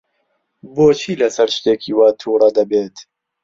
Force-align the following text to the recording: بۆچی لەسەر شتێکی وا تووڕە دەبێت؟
بۆچی 0.75 1.13
لەسەر 1.21 1.49
شتێکی 1.55 1.91
وا 1.97 2.07
تووڕە 2.21 2.49
دەبێت؟ 2.57 2.95